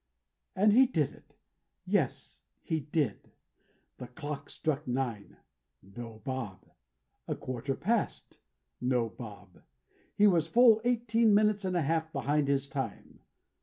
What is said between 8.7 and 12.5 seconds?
No Bob. He was full eighteen minutes and a half behind